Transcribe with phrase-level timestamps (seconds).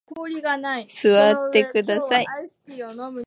[1.01, 2.25] 座ってください。